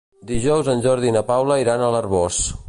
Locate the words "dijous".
0.29-0.71